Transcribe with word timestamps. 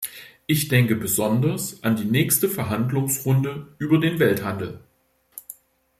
Ich 0.47 0.67
denke 0.67 0.95
besonders 0.95 1.83
an 1.83 1.95
die 1.95 2.05
nächste 2.05 2.49
Verhandlungsrunde 2.49 3.67
über 3.77 3.99
den 3.99 4.17
Welthandel. 4.17 4.79